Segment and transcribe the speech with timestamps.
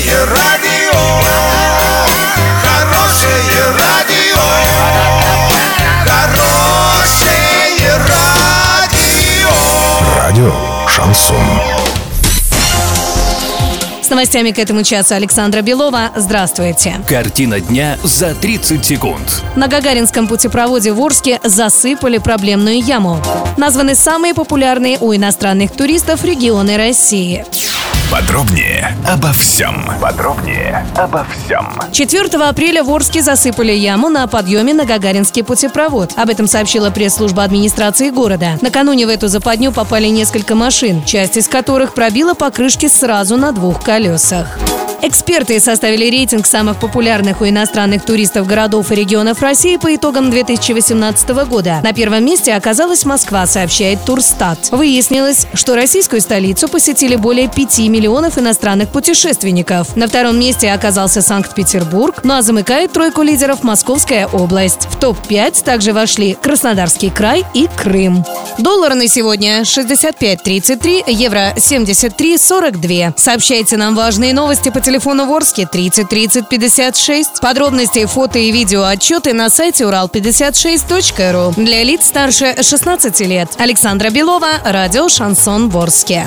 [0.00, 0.98] Хорошее радио,
[2.62, 4.40] хорошее радио,
[6.06, 9.50] хорошее радио.
[10.16, 10.54] Радио
[10.88, 11.36] Шансон.
[14.00, 16.10] С новостями к этому часу Александра Белова.
[16.16, 16.96] Здравствуйте.
[17.06, 19.42] Картина дня за 30 секунд.
[19.54, 23.22] На Гагаринском путепроводе в Орске засыпали проблемную яму.
[23.58, 27.44] Названы самые популярные у иностранных туристов регионы России.
[28.10, 29.84] Подробнее обо всем.
[30.00, 31.64] Подробнее обо всем.
[31.92, 36.14] 4 апреля в Орске засыпали яму на подъеме на Гагаринский путепровод.
[36.16, 38.58] Об этом сообщила пресс-служба администрации города.
[38.62, 43.80] Накануне в эту западню попали несколько машин, часть из которых пробила покрышки сразу на двух
[43.80, 44.58] колесах.
[45.02, 51.30] Эксперты составили рейтинг самых популярных у иностранных туристов городов и регионов России по итогам 2018
[51.48, 51.80] года.
[51.82, 54.58] На первом месте оказалась Москва, сообщает Турстат.
[54.70, 59.96] Выяснилось, что российскую столицу посетили более 5 миллионов иностранных путешественников.
[59.96, 64.86] На втором месте оказался Санкт-Петербург, ну а замыкает тройку лидеров Московская область.
[64.90, 68.24] В топ-5 также вошли Краснодарский край и Крым.
[68.60, 73.14] Доллар на сегодня 65.33, евро 73.42.
[73.16, 77.40] Сообщайте нам важные новости по телефону Ворске 30 30 56.
[77.40, 81.54] Подробности, фото и видео отчеты на сайте урал56.ру.
[81.62, 83.48] Для лиц старше 16 лет.
[83.58, 86.26] Александра Белова, радио «Шансон Ворске».